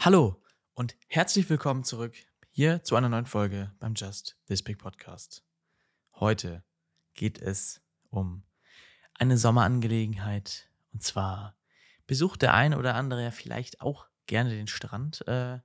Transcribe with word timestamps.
Hallo 0.00 0.40
und 0.74 0.96
herzlich 1.08 1.50
willkommen 1.50 1.82
zurück 1.82 2.14
hier 2.50 2.84
zu 2.84 2.94
einer 2.94 3.08
neuen 3.08 3.26
Folge 3.26 3.74
beim 3.80 3.94
Just 3.94 4.38
This 4.46 4.62
Big 4.62 4.78
Podcast. 4.78 5.42
Heute 6.14 6.62
geht 7.14 7.42
es 7.42 7.82
um 8.08 8.44
eine 9.14 9.36
Sommerangelegenheit 9.36 10.70
und 10.92 11.02
zwar 11.02 11.56
besucht 12.06 12.42
der 12.42 12.54
eine 12.54 12.78
oder 12.78 12.94
andere 12.94 13.24
ja 13.24 13.32
vielleicht 13.32 13.80
auch 13.80 14.06
gerne 14.26 14.50
den 14.50 14.68
Strand 14.68 15.26
äh, 15.26 15.58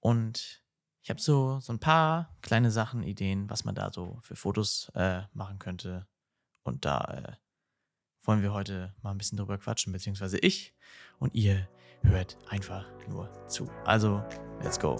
und 0.00 0.62
ich 1.00 1.08
habe 1.08 1.22
so, 1.22 1.60
so 1.60 1.72
ein 1.72 1.80
paar 1.80 2.36
kleine 2.42 2.70
Sachen, 2.70 3.02
Ideen, 3.02 3.48
was 3.48 3.64
man 3.64 3.74
da 3.74 3.90
so 3.90 4.20
für 4.20 4.36
Fotos 4.36 4.92
äh, 4.94 5.22
machen 5.32 5.58
könnte 5.58 6.06
und 6.62 6.84
da 6.84 7.04
äh, 7.04 7.36
wollen 8.20 8.42
wir 8.42 8.52
heute 8.52 8.94
mal 9.00 9.12
ein 9.12 9.18
bisschen 9.18 9.38
drüber 9.38 9.56
quatschen, 9.56 9.94
beziehungsweise 9.94 10.36
ich 10.36 10.74
und 11.18 11.34
ihr 11.34 11.66
hört 12.02 12.36
einfach 12.48 12.86
nur 13.08 13.28
zu. 13.46 13.68
Also, 13.84 14.22
let's 14.62 14.78
go. 14.78 14.96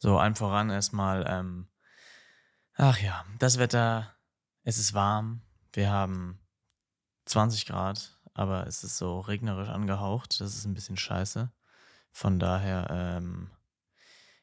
So, 0.00 0.16
allen 0.16 0.36
voran 0.36 0.70
erstmal, 0.70 1.26
ähm, 1.28 1.68
ach 2.74 2.98
ja, 3.00 3.24
das 3.38 3.58
Wetter, 3.58 4.14
es 4.62 4.78
ist 4.78 4.94
warm, 4.94 5.42
wir 5.72 5.90
haben 5.90 6.40
20 7.26 7.66
Grad, 7.66 8.17
aber 8.38 8.66
es 8.66 8.84
ist 8.84 8.96
so 8.98 9.20
regnerisch 9.20 9.68
angehaucht. 9.68 10.40
Das 10.40 10.54
ist 10.54 10.64
ein 10.64 10.74
bisschen 10.74 10.96
scheiße. 10.96 11.50
Von 12.12 12.38
daher, 12.38 12.86
ähm, 12.90 13.50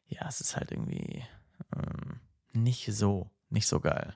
ja, 0.07 0.27
es 0.27 0.41
ist 0.41 0.57
halt 0.57 0.71
irgendwie 0.71 1.23
ähm, 1.73 2.19
nicht 2.51 2.93
so, 2.93 3.31
nicht 3.49 3.67
so 3.67 3.79
geil. 3.79 4.15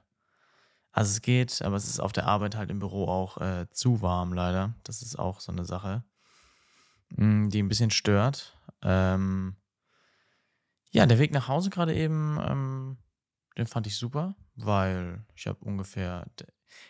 Also 0.91 1.11
es 1.11 1.21
geht, 1.21 1.61
aber 1.61 1.77
es 1.77 1.87
ist 1.87 1.99
auf 1.99 2.11
der 2.11 2.27
Arbeit 2.27 2.55
halt 2.55 2.69
im 2.71 2.79
Büro 2.79 3.07
auch 3.07 3.37
äh, 3.37 3.69
zu 3.69 4.01
warm 4.01 4.33
leider. 4.33 4.73
Das 4.83 5.01
ist 5.01 5.17
auch 5.17 5.39
so 5.39 5.51
eine 5.51 5.63
Sache, 5.63 6.03
mh, 7.09 7.25
mm, 7.25 7.49
die 7.49 7.63
ein 7.63 7.69
bisschen 7.69 7.91
stört. 7.91 8.57
Ähm, 8.81 9.55
ja, 10.91 11.05
der 11.05 11.19
Weg 11.19 11.31
nach 11.31 11.47
Hause 11.47 11.69
gerade 11.69 11.95
eben, 11.95 12.37
ähm, 12.41 12.97
den 13.57 13.67
fand 13.67 13.87
ich 13.87 13.95
super, 13.95 14.35
weil 14.55 15.23
ich 15.35 15.47
habe 15.47 15.63
ungefähr, 15.63 16.25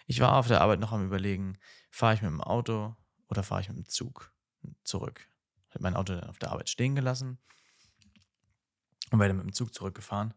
ich 0.07 0.21
war 0.21 0.37
auf 0.37 0.47
der 0.47 0.61
Arbeit 0.61 0.79
noch 0.79 0.93
am 0.93 1.05
Überlegen, 1.05 1.57
fahre 1.89 2.13
ich 2.13 2.21
mit 2.21 2.31
dem 2.31 2.41
Auto 2.41 2.95
oder 3.27 3.43
fahre 3.43 3.61
ich 3.61 3.69
mit 3.69 3.77
dem 3.77 3.87
Zug 3.87 4.33
zurück. 4.83 5.27
Ich 5.69 5.75
habe 5.75 5.83
mein 5.83 5.95
Auto 5.95 6.13
dann 6.15 6.29
auf 6.29 6.39
der 6.39 6.51
Arbeit 6.51 6.69
stehen 6.69 6.95
gelassen 6.95 7.39
und 9.11 9.19
werde 9.19 9.33
mit 9.33 9.43
dem 9.43 9.53
Zug 9.53 9.73
zurückgefahren. 9.73 10.33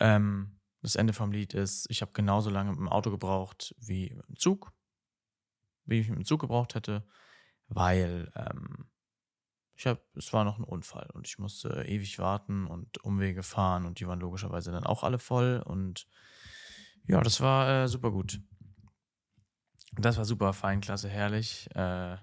Ähm, 0.00 0.60
das 0.82 0.96
Ende 0.96 1.12
vom 1.12 1.32
Lied 1.32 1.54
ist, 1.54 1.86
ich 1.90 2.02
habe 2.02 2.12
genauso 2.12 2.50
lange 2.50 2.70
mit 2.70 2.78
dem 2.78 2.88
Auto 2.88 3.10
gebraucht 3.10 3.74
wie 3.78 4.14
mit 4.14 4.28
dem 4.28 4.36
Zug, 4.36 4.72
wie 5.84 6.00
ich 6.00 6.08
mit 6.08 6.18
dem 6.18 6.24
Zug 6.24 6.40
gebraucht 6.40 6.74
hätte, 6.74 7.06
weil 7.68 8.32
ähm, 8.34 8.90
ich 9.74 9.86
habe, 9.86 10.00
es 10.14 10.32
war 10.32 10.44
noch 10.44 10.58
ein 10.58 10.64
Unfall 10.64 11.08
und 11.14 11.26
ich 11.26 11.38
musste 11.38 11.84
ewig 11.86 12.18
warten 12.18 12.66
und 12.66 13.02
Umwege 13.02 13.42
fahren 13.42 13.86
und 13.86 14.00
die 14.00 14.06
waren 14.06 14.20
logischerweise 14.20 14.72
dann 14.72 14.84
auch 14.84 15.04
alle 15.04 15.18
voll 15.18 15.62
und 15.64 16.06
ja, 17.06 17.20
das 17.20 17.40
war 17.40 17.84
äh, 17.84 17.88
super 17.88 18.10
gut. 18.10 18.40
Das 19.92 20.16
war 20.16 20.24
super 20.24 20.52
fein, 20.52 20.80
klasse, 20.80 21.08
herrlich. 21.08 21.68
Äh, 21.74 22.16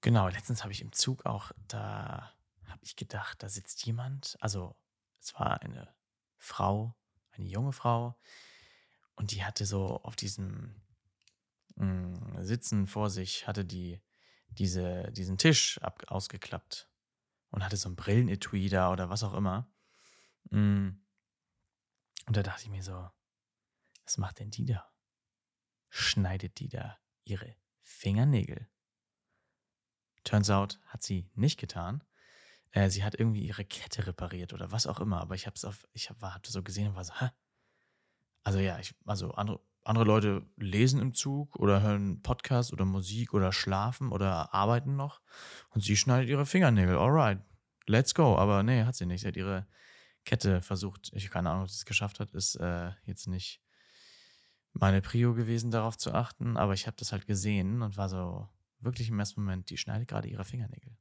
genau, 0.00 0.28
letztens 0.28 0.62
habe 0.62 0.72
ich 0.72 0.80
im 0.80 0.92
Zug 0.92 1.26
auch, 1.26 1.52
da 1.68 2.32
habe 2.68 2.80
ich 2.82 2.96
gedacht, 2.96 3.42
da 3.42 3.48
sitzt 3.48 3.84
jemand. 3.84 4.36
Also, 4.40 4.76
es 5.20 5.34
war 5.34 5.60
eine 5.62 5.92
Frau, 6.38 6.94
eine 7.32 7.46
junge 7.46 7.72
Frau. 7.72 8.18
Und 9.14 9.32
die 9.32 9.44
hatte 9.44 9.66
so 9.66 10.00
auf 10.02 10.16
diesem 10.16 10.80
mh, 11.76 11.86
mm, 11.86 12.44
Sitzen 12.44 12.86
vor 12.86 13.10
sich, 13.10 13.46
hatte 13.46 13.64
die 13.64 14.00
diese, 14.48 15.10
diesen 15.12 15.38
Tisch 15.38 15.78
ab, 15.82 16.02
ausgeklappt 16.08 16.90
und 17.50 17.64
hatte 17.64 17.76
so 17.76 17.88
ein 17.88 17.96
Brillenetui 17.96 18.68
da 18.68 18.92
oder 18.92 19.10
was 19.10 19.22
auch 19.22 19.34
immer. 19.34 19.70
Mm. 20.50 20.90
Und 22.26 22.36
da 22.36 22.42
dachte 22.42 22.64
ich 22.64 22.70
mir 22.70 22.82
so, 22.82 23.10
was 24.04 24.18
macht 24.18 24.38
denn 24.38 24.50
die 24.50 24.66
da? 24.66 24.91
Schneidet 25.92 26.58
die 26.58 26.70
da 26.70 26.98
ihre 27.24 27.54
Fingernägel. 27.82 28.66
Turns 30.24 30.48
out, 30.48 30.80
hat 30.86 31.02
sie 31.02 31.30
nicht 31.34 31.60
getan. 31.60 32.02
Äh, 32.70 32.88
sie 32.88 33.04
hat 33.04 33.14
irgendwie 33.14 33.46
ihre 33.46 33.66
Kette 33.66 34.06
repariert 34.06 34.54
oder 34.54 34.72
was 34.72 34.86
auch 34.86 35.00
immer, 35.00 35.20
aber 35.20 35.34
ich 35.34 35.46
habe 35.46 35.54
es 35.54 35.66
auf, 35.66 35.86
ich 35.92 36.08
habe 36.08 36.32
hab 36.32 36.46
so 36.46 36.62
gesehen 36.62 36.88
und 36.88 36.94
war 36.94 37.04
so, 37.04 37.12
hä? 37.20 37.28
Also 38.42 38.58
ja, 38.58 38.78
ich, 38.78 38.94
also 39.04 39.32
andere, 39.32 39.60
andere 39.84 40.04
Leute 40.04 40.46
lesen 40.56 40.98
im 40.98 41.12
Zug 41.12 41.56
oder 41.56 41.82
hören 41.82 42.22
Podcast 42.22 42.72
oder 42.72 42.86
Musik 42.86 43.34
oder 43.34 43.52
schlafen 43.52 44.12
oder 44.12 44.54
arbeiten 44.54 44.96
noch 44.96 45.20
und 45.70 45.84
sie 45.84 45.96
schneidet 45.96 46.30
ihre 46.30 46.46
Fingernägel. 46.46 46.96
Alright, 46.96 47.40
let's 47.86 48.14
go. 48.14 48.38
Aber 48.38 48.62
nee, 48.62 48.84
hat 48.84 48.96
sie 48.96 49.06
nicht. 49.06 49.20
Sie 49.20 49.28
hat 49.28 49.36
ihre 49.36 49.66
Kette 50.24 50.62
versucht. 50.62 51.10
Ich 51.14 51.24
habe 51.24 51.34
keine 51.34 51.50
Ahnung, 51.50 51.64
ob 51.64 51.68
sie 51.70 51.76
es 51.76 51.84
geschafft 51.84 52.18
hat. 52.18 52.32
Ist 52.32 52.54
äh, 52.56 52.92
jetzt 53.04 53.26
nicht 53.26 53.60
meine 54.72 55.02
Prio 55.02 55.34
gewesen, 55.34 55.70
darauf 55.70 55.98
zu 55.98 56.12
achten, 56.12 56.56
aber 56.56 56.74
ich 56.74 56.86
habe 56.86 56.96
das 56.96 57.12
halt 57.12 57.26
gesehen 57.26 57.82
und 57.82 57.96
war 57.96 58.08
so 58.08 58.48
wirklich 58.80 59.08
im 59.08 59.18
ersten 59.18 59.42
Moment, 59.42 59.70
die 59.70 59.76
schneidet 59.76 60.08
gerade 60.08 60.28
ihre 60.28 60.44
Fingernägel. 60.44 60.96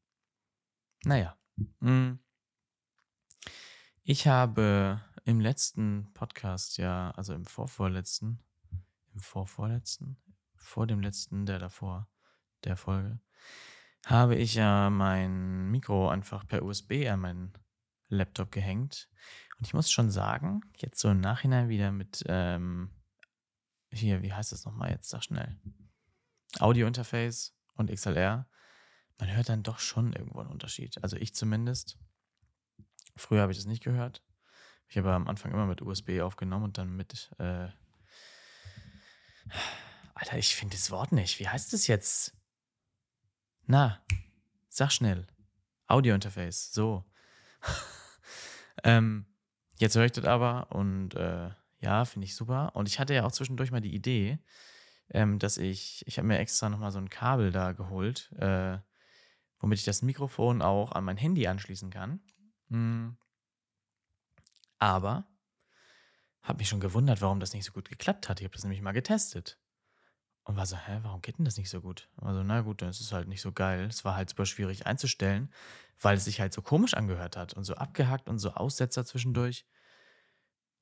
Naja. 1.04 1.38
Mm. 1.80 2.14
Ich 4.04 4.28
habe 4.28 5.02
im 5.26 5.40
letzten 5.40 6.12
Podcast, 6.14 6.78
ja, 6.78 7.12
also 7.12 7.34
im 7.34 7.46
vorvorletzten, 7.46 8.44
im 9.14 9.20
vorvorletzten, 9.20 10.18
vor 10.56 10.88
dem 10.88 11.02
letzten, 11.02 11.46
der 11.46 11.60
davor, 11.60 12.10
der 12.64 12.78
Folge, 12.78 13.20
habe 14.06 14.36
ich 14.36 14.56
ja 14.56 14.90
mein 14.90 15.70
Mikro 15.70 16.10
einfach 16.10 16.48
per 16.48 16.64
USB 16.64 17.08
an 17.08 17.20
meinen 17.20 17.54
Laptop 18.08 18.52
gehängt. 18.52 19.10
Und 19.58 19.68
ich 19.68 19.74
muss 19.74 19.92
schon 19.92 20.10
sagen, 20.10 20.62
jetzt 20.78 21.00
so 21.00 21.10
im 21.10 21.22
Nachhinein 21.22 21.70
wieder 21.70 21.92
mit 21.92 22.24
ähm, 22.28 22.90
hier, 23.92 24.22
wie 24.22 24.34
heißt 24.34 24.52
das 24.52 24.66
nochmal 24.66 24.92
jetzt? 24.92 25.10
Sag 25.10 25.24
schnell. 25.24 25.60
Audio-Interface 26.60 27.54
und 27.76 27.92
XLR. 27.92 28.48
Man 29.18 29.36
hört 29.36 29.50
dann 29.50 29.64
doch 29.64 29.80
schon 29.80 30.14
irgendwo 30.14 30.40
einen 30.40 30.50
Unterschied. 30.50 31.02
Also 31.04 31.18
ich 31.18 31.36
zumindest. 31.36 31.98
Früher 33.16 33.42
habe 33.42 33.52
ich 33.52 33.58
das 33.58 33.68
nicht 33.68 33.84
gehört. 33.84 34.24
Ich 34.88 34.98
habe 34.98 35.14
am 35.14 35.28
Anfang 35.28 35.52
immer 35.52 35.66
mit 35.66 35.82
USB 35.82 36.22
aufgenommen 36.22 36.66
und 36.66 36.78
dann 36.78 36.96
mit. 36.96 37.32
Äh 37.38 37.70
Alter, 40.14 40.38
ich 40.38 40.56
finde 40.56 40.76
das 40.76 40.92
Wort 40.92 41.12
nicht. 41.12 41.40
Wie 41.40 41.48
heißt 41.48 41.74
das 41.74 41.88
jetzt? 41.88 42.36
Na, 43.66 44.04
sag 44.70 44.92
schnell. 44.92 45.28
Audio-Interface. 45.88 46.74
So. 46.74 47.06
ähm, 48.84 49.26
jetzt 49.78 49.96
höre 49.96 50.06
ich 50.06 50.12
das 50.12 50.26
aber 50.26 50.72
und 50.72 51.16
äh, 51.16 51.52
ja, 51.82 52.06
finde 52.06 52.26
ich 52.26 52.36
super. 52.36 52.72
Und 52.76 52.88
ich 52.88 53.00
hatte 53.00 53.14
ja 53.14 53.26
auch 53.26 53.32
zwischendurch 53.32 53.72
mal 53.72 53.82
die 53.82 53.94
Idee, 53.94 54.40
ähm, 55.10 55.40
dass 55.40 55.58
ich, 55.58 56.04
ich 56.08 56.18
habe 56.18 56.28
mir 56.28 56.40
extra 56.40 56.70
nochmal 56.70 56.92
so 56.92 57.00
ein 57.00 57.10
Kabel 57.10 57.52
da 57.52 57.74
geholt, 57.74 58.32
äh, 58.38 58.78
womit 59.60 59.80
ich 59.80 59.86
das 59.86 60.02
Mikrofon 60.02 60.62
auch 60.62 60.94
an 60.94 61.04
mein 61.04 61.18
Handy 61.18 61.48
anschließen 61.48 61.90
kann. 61.90 62.22
Mhm. 62.70 63.18
Aber 64.80 65.28
habe 66.42 66.58
mich 66.58 66.70
schon 66.70 66.80
gewundert, 66.80 67.22
warum 67.22 67.40
das 67.40 67.54
nicht 67.54 67.66
so 67.66 67.72
gut 67.72 67.90
geklappt 67.90 68.30
hat. 68.30 68.40
Ich 68.40 68.46
habe 68.46 68.54
das 68.54 68.64
nämlich 68.64 68.82
mal 68.82 68.94
getestet. 68.94 69.60
Und 70.44 70.56
war 70.56 70.66
so, 70.66 70.76
hä, 70.76 71.00
warum 71.04 71.22
geht 71.22 71.38
denn 71.38 71.46
das 71.46 71.58
nicht 71.58 71.70
so 71.70 71.82
gut? 71.82 72.10
Also, 72.18 72.42
na 72.42 72.62
gut, 72.62 72.82
dann 72.82 72.90
ist 72.90 73.00
es 73.00 73.12
halt 73.12 73.28
nicht 73.28 73.42
so 73.42 73.52
geil. 73.52 73.86
Es 73.86 74.04
war 74.04 74.16
halt 74.16 74.30
super 74.30 74.48
schwierig 74.48 74.88
einzustellen, 74.88 75.54
weil 76.00 76.18
es 76.18 76.26
sich 76.26 76.42
halt 76.42 76.52
so 76.52 76.64
komisch 76.64 76.96
angehört 76.96 77.38
hat 77.38 77.54
und 77.54 77.64
so 77.64 77.76
abgehackt 77.76 78.28
und 78.28 78.40
so 78.40 78.52
Aussetzer 78.52 79.06
zwischendurch. 79.06 79.68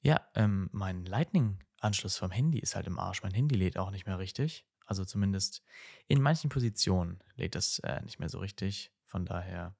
Ja, 0.01 0.21
ähm, 0.35 0.69
mein 0.71 1.05
Lightning-Anschluss 1.05 2.17
vom 2.17 2.31
Handy 2.31 2.59
ist 2.59 2.75
halt 2.75 2.87
im 2.87 2.99
Arsch. 2.99 3.23
Mein 3.23 3.33
Handy 3.33 3.55
lädt 3.55 3.77
auch 3.77 3.91
nicht 3.91 4.05
mehr 4.05 4.19
richtig. 4.19 4.65
Also 4.85 5.05
zumindest 5.05 5.61
in 6.07 6.21
manchen 6.21 6.49
Positionen 6.49 7.19
lädt 7.35 7.55
das 7.55 7.79
äh, 7.79 8.01
nicht 8.01 8.19
mehr 8.19 8.29
so 8.29 8.39
richtig. 8.39 8.91
Von 9.05 9.25
daher, 9.25 9.75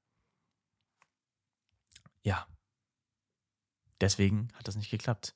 ja. 2.24 2.48
Deswegen 4.02 4.50
hat 4.54 4.68
das 4.68 4.76
nicht 4.76 4.92
geklappt. 4.92 5.36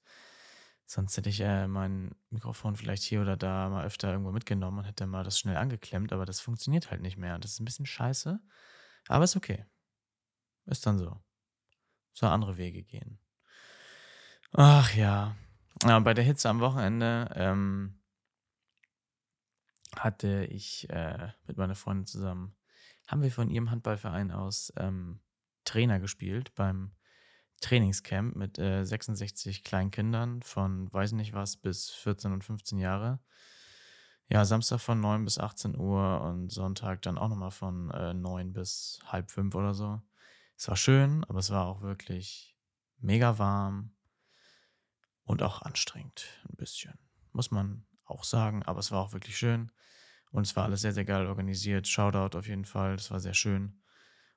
Sonst 0.86 1.18
hätte 1.18 1.30
ich 1.30 1.40
äh, 1.42 1.68
mein 1.68 2.16
Mikrofon 2.30 2.76
vielleicht 2.76 3.04
hier 3.04 3.22
oder 3.22 3.38
da 3.38 3.70
mal 3.70 3.86
öfter 3.86 4.12
irgendwo 4.12 4.32
mitgenommen 4.32 4.80
und 4.80 4.86
hätte 4.86 5.08
mal 5.08 5.24
das 5.24 5.40
schnell 5.40 5.58
angeklemmt, 5.58 6.14
aber 6.14 6.26
das 6.26 6.40
funktioniert 6.42 6.92
halt 6.92 7.02
nicht 7.02 7.18
mehr. 7.18 7.40
Das 7.40 7.54
ist 7.54 7.60
ein 7.62 7.66
bisschen 7.66 7.86
scheiße, 7.86 8.40
aber 9.08 9.24
ist 9.24 9.36
okay. 9.36 9.66
Ist 10.66 10.86
dann 10.86 10.98
so. 11.00 11.24
Soll 12.14 12.30
andere 12.30 12.58
Wege 12.58 12.84
gehen. 12.84 13.20
Ach 14.54 14.94
ja. 14.94 15.36
ja 15.84 16.00
bei 16.00 16.14
der 16.14 16.24
Hitze 16.24 16.50
am 16.50 16.60
Wochenende 16.60 17.30
ähm, 17.36 18.00
hatte 19.96 20.46
ich 20.46 20.90
äh, 20.90 21.30
mit 21.48 21.58
meiner 21.58 21.76
Freundin 21.76 22.06
zusammen 22.06 22.56
haben 23.08 23.22
wir 23.22 23.32
von 23.32 23.50
ihrem 23.50 23.70
Handballverein 23.70 24.32
aus 24.32 24.74
ähm, 24.78 25.20
Trainer 25.66 26.00
gespielt 26.00 26.54
beim 26.56 26.94
Trainingscamp 27.62 28.36
mit 28.36 28.60
äh, 28.60 28.84
66 28.84 29.64
kleinen 29.64 29.92
Kindern 29.92 30.42
von 30.42 30.92
weiß 30.92 31.14
nicht 31.14 31.34
was 31.34 31.58
bis 31.58 31.90
14 31.92 32.34
und 32.34 32.44
15 32.44 32.78
Jahre. 32.80 33.20
Ja, 34.28 34.46
Samstag 34.46 34.80
von 34.80 35.00
9 35.00 35.26
bis 35.26 35.38
18 35.38 35.78
Uhr 35.78 36.22
und 36.22 36.52
Sonntag 36.52 37.02
dann 37.04 37.18
auch 37.18 37.30
nochmal 37.30 37.52
von 37.52 37.92
äh, 37.92 38.14
9 38.14 38.54
bis 38.54 39.00
halb 39.06 39.30
5 39.32 39.54
oder 39.56 39.74
so. 39.74 40.02
Es 40.58 40.68
war 40.68 40.76
schön, 40.76 41.24
aber 41.26 41.40
es 41.40 41.52
war 41.52 41.66
auch 41.66 41.82
wirklich 41.82 42.56
mega 43.00 43.38
warm 43.38 43.94
und 45.24 45.42
auch 45.42 45.62
anstrengend 45.62 46.26
ein 46.50 46.56
bisschen, 46.56 46.98
muss 47.32 47.52
man 47.52 47.86
auch 48.06 48.24
sagen. 48.24 48.64
Aber 48.64 48.80
es 48.80 48.92
war 48.92 49.02
auch 49.02 49.14
wirklich 49.14 49.38
schön 49.38 49.72
und 50.32 50.46
es 50.46 50.56
war 50.56 50.66
alles 50.66 50.82
sehr, 50.82 50.94
sehr 50.94 51.06
geil 51.06 51.28
organisiert. 51.28 51.88
Shoutout 51.88 52.38
auf 52.38 52.48
jeden 52.48 52.66
Fall, 52.66 52.96
das 52.96 53.12
war 53.12 53.20
sehr 53.20 53.34
schön. 53.34 53.82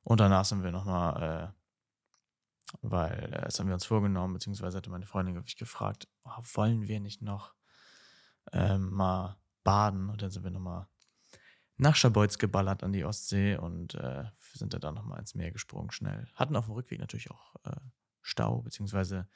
Und 0.03 0.21
danach 0.21 0.45
sind 0.45 0.63
wir 0.63 0.71
nochmal, 0.71 1.53
äh, 1.53 2.77
weil 2.83 3.33
äh, 3.33 3.43
das 3.43 3.59
haben 3.59 3.67
wir 3.67 3.75
uns 3.75 3.87
vorgenommen, 3.87 4.35
beziehungsweise 4.35 4.77
hatte 4.77 4.91
meine 4.91 5.07
Freundin 5.07 5.35
mich 5.35 5.57
gefragt, 5.57 6.09
oh, 6.25 6.43
wollen 6.55 6.87
wir 6.87 7.01
nicht 7.01 7.23
noch 7.23 7.55
äh, 8.53 8.79
mal 8.79 9.37
baden? 9.65 10.09
Und 10.11 10.23
dann 10.23 10.31
sind 10.31 10.45
wir 10.45 10.51
nochmal 10.51 10.87
nach 11.77 11.97
Schabolz 11.97 12.39
geballert 12.39 12.83
an 12.83 12.93
die 12.93 13.05
Ostsee 13.05 13.57
und 13.57 13.95
äh, 13.95 14.25
sind 14.55 14.73
da 14.73 14.79
dann 14.79 14.95
nochmal 14.95 15.19
ins 15.19 15.35
Meer 15.35 15.51
gesprungen, 15.51 15.91
schnell. 15.91 16.29
Hatten 16.35 16.57
auf 16.57 16.67
dem 16.67 16.75
Rückweg 16.75 17.01
natürlich 17.01 17.31
auch 17.31 17.57
äh, 17.65 17.77
Stau, 18.23 18.63
beziehungsweise 18.63 19.29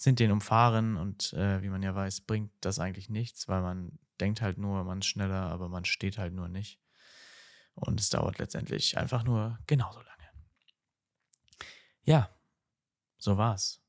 sind 0.00 0.18
den 0.18 0.32
umfahren 0.32 0.96
und 0.96 1.34
äh, 1.34 1.60
wie 1.60 1.68
man 1.68 1.82
ja 1.82 1.94
weiß, 1.94 2.22
bringt 2.22 2.50
das 2.62 2.78
eigentlich 2.78 3.10
nichts, 3.10 3.48
weil 3.48 3.60
man 3.60 3.98
denkt 4.18 4.40
halt 4.40 4.56
nur, 4.56 4.82
man 4.84 5.00
ist 5.00 5.06
schneller, 5.06 5.42
aber 5.42 5.68
man 5.68 5.84
steht 5.84 6.16
halt 6.16 6.32
nur 6.32 6.48
nicht. 6.48 6.80
Und 7.74 8.00
es 8.00 8.08
dauert 8.08 8.38
letztendlich 8.38 8.96
einfach 8.96 9.24
nur 9.24 9.58
genauso 9.66 9.98
lange. 9.98 10.28
Ja, 12.02 12.30
so 13.18 13.36
war's. 13.36 13.82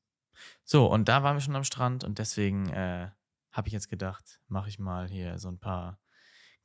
So, 0.65 0.91
und 0.91 1.07
da 1.07 1.23
waren 1.23 1.37
wir 1.37 1.41
schon 1.41 1.55
am 1.55 1.63
Strand 1.63 2.03
und 2.03 2.19
deswegen 2.19 2.69
äh, 2.71 3.09
habe 3.53 3.69
ich 3.69 3.73
jetzt 3.73 3.89
gedacht, 3.89 4.41
mache 4.49 4.67
ich 4.67 4.79
mal 4.79 5.07
hier 5.07 5.39
so 5.39 5.47
ein 5.47 5.59
paar 5.59 5.97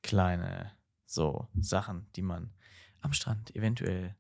kleine 0.03 0.73
so 1.05 1.49
Sachen, 1.55 2.11
die 2.17 2.23
man 2.23 2.53
am 3.01 3.13
Strand 3.13 3.55
eventuell 3.55 4.17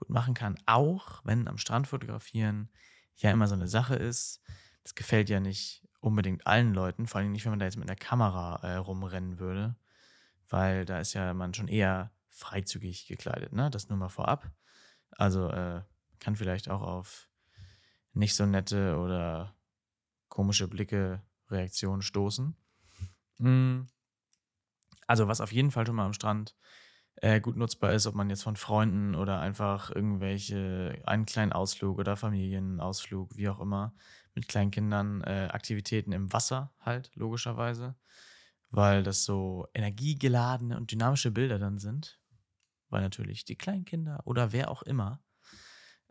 gut 0.00 0.10
machen 0.10 0.34
kann. 0.34 0.58
Auch 0.66 1.24
wenn 1.24 1.46
am 1.46 1.58
Strand 1.58 1.86
fotografieren 1.86 2.72
ja 3.16 3.30
immer 3.30 3.48
so 3.48 3.54
eine 3.54 3.68
Sache 3.68 3.96
ist. 3.96 4.40
Das 4.82 4.94
gefällt 4.94 5.28
ja 5.28 5.40
nicht 5.40 5.86
unbedingt 6.00 6.46
allen 6.46 6.74
Leuten, 6.74 7.06
vor 7.06 7.20
allem 7.20 7.32
nicht, 7.32 7.44
wenn 7.44 7.52
man 7.52 7.58
da 7.58 7.64
jetzt 7.64 7.78
mit 7.78 7.88
einer 7.88 7.96
Kamera 7.96 8.56
äh, 8.62 8.76
rumrennen 8.76 9.38
würde, 9.38 9.76
weil 10.48 10.84
da 10.84 11.00
ist 11.00 11.14
ja 11.14 11.32
man 11.32 11.54
schon 11.54 11.68
eher 11.68 12.12
freizügig 12.28 13.06
gekleidet, 13.06 13.52
ne? 13.52 13.70
Das 13.70 13.88
nur 13.88 13.98
mal 13.98 14.08
vorab. 14.08 14.50
Also 15.12 15.48
äh, 15.48 15.82
kann 16.18 16.36
vielleicht 16.36 16.68
auch 16.68 16.82
auf 16.82 17.28
nicht 18.12 18.34
so 18.34 18.44
nette 18.44 18.98
oder 18.98 19.54
komische 20.28 20.68
Blicke, 20.68 21.22
Reaktionen 21.48 22.02
stoßen. 22.02 22.56
Mhm. 23.38 23.86
Also 25.06 25.28
was 25.28 25.40
auf 25.40 25.52
jeden 25.52 25.70
Fall 25.70 25.86
schon 25.86 25.96
mal 25.96 26.06
am 26.06 26.12
Strand 26.12 26.56
äh, 27.16 27.40
gut 27.40 27.56
nutzbar 27.56 27.92
ist, 27.92 28.06
ob 28.06 28.14
man 28.14 28.30
jetzt 28.30 28.42
von 28.42 28.56
Freunden 28.56 29.14
oder 29.14 29.40
einfach 29.40 29.90
irgendwelche, 29.90 31.00
einen 31.06 31.26
kleinen 31.26 31.52
Ausflug 31.52 31.98
oder 31.98 32.16
Familienausflug, 32.16 33.36
wie 33.36 33.48
auch 33.48 33.60
immer, 33.60 33.94
mit 34.34 34.48
kleinen 34.48 34.70
Kindern, 34.70 35.22
äh, 35.22 35.48
Aktivitäten 35.52 36.12
im 36.12 36.32
Wasser 36.32 36.72
halt, 36.80 37.10
logischerweise, 37.14 37.96
weil 38.70 39.02
das 39.02 39.24
so 39.24 39.68
energiegeladene 39.74 40.76
und 40.76 40.90
dynamische 40.90 41.30
Bilder 41.30 41.58
dann 41.58 41.78
sind, 41.78 42.20
weil 42.88 43.02
natürlich 43.02 43.44
die 43.44 43.56
Kleinkinder 43.56 44.20
oder 44.24 44.52
wer 44.52 44.70
auch 44.70 44.82
immer 44.82 45.22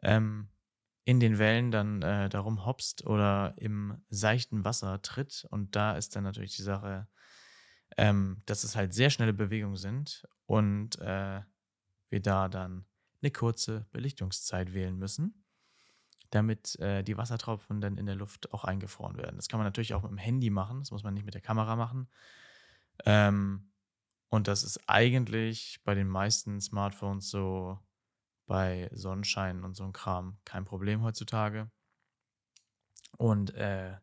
ähm, 0.01 0.49
in 1.05 1.19
den 1.19 1.37
Wellen 1.37 1.71
dann 1.71 2.01
äh, 2.01 2.29
darum 2.29 2.65
hopst 2.65 3.05
oder 3.05 3.53
im 3.57 4.01
seichten 4.09 4.63
Wasser 4.63 5.01
tritt. 5.01 5.45
Und 5.49 5.75
da 5.75 5.97
ist 5.97 6.15
dann 6.15 6.23
natürlich 6.23 6.55
die 6.55 6.61
Sache, 6.61 7.07
ähm, 7.97 8.41
dass 8.45 8.63
es 8.63 8.75
halt 8.75 8.93
sehr 8.93 9.09
schnelle 9.09 9.33
Bewegungen 9.33 9.77
sind 9.77 10.27
und 10.45 10.99
äh, 10.99 11.41
wir 12.09 12.21
da 12.21 12.49
dann 12.49 12.85
eine 13.21 13.31
kurze 13.31 13.85
Belichtungszeit 13.91 14.73
wählen 14.73 14.97
müssen, 14.97 15.45
damit 16.29 16.79
äh, 16.79 17.03
die 17.03 17.17
Wassertropfen 17.17 17.81
dann 17.81 17.97
in 17.97 18.05
der 18.05 18.15
Luft 18.15 18.53
auch 18.53 18.63
eingefroren 18.63 19.17
werden. 19.17 19.35
Das 19.35 19.47
kann 19.47 19.59
man 19.59 19.65
natürlich 19.65 19.93
auch 19.93 20.01
mit 20.01 20.11
dem 20.11 20.17
Handy 20.17 20.49
machen, 20.49 20.79
das 20.79 20.91
muss 20.91 21.03
man 21.03 21.13
nicht 21.13 21.25
mit 21.25 21.33
der 21.33 21.41
Kamera 21.41 21.75
machen. 21.75 22.09
Ähm, 23.05 23.71
und 24.29 24.47
das 24.47 24.63
ist 24.63 24.81
eigentlich 24.87 25.81
bei 25.83 25.93
den 25.93 26.07
meisten 26.07 26.59
Smartphones 26.59 27.29
so 27.29 27.79
bei 28.45 28.89
Sonnenschein 28.91 29.63
und 29.63 29.75
so 29.75 29.83
ein 29.83 29.93
Kram 29.93 30.37
kein 30.43 30.65
Problem 30.65 31.03
heutzutage. 31.03 31.71
Und 33.17 33.53
äh, 33.53 33.97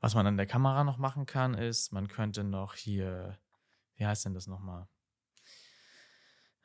was 0.00 0.14
man 0.14 0.26
an 0.26 0.36
der 0.36 0.46
Kamera 0.46 0.84
noch 0.84 0.98
machen 0.98 1.26
kann, 1.26 1.54
ist, 1.54 1.92
man 1.92 2.08
könnte 2.08 2.44
noch 2.44 2.74
hier, 2.74 3.38
wie 3.96 4.06
heißt 4.06 4.24
denn 4.24 4.34
das 4.34 4.46
nochmal? 4.46 4.88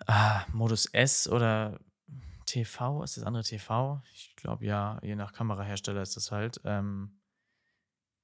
Ah, 0.07 0.45
Modus 0.51 0.85
S 0.87 1.27
oder 1.27 1.79
TV, 2.45 3.03
ist 3.03 3.17
das 3.17 3.23
andere 3.23 3.43
TV? 3.43 4.01
Ich 4.13 4.35
glaube 4.35 4.65
ja, 4.65 4.99
je 5.01 5.15
nach 5.15 5.31
Kamerahersteller 5.31 6.01
ist 6.01 6.15
das 6.15 6.31
halt. 6.31 6.59
Ähm, 6.65 7.21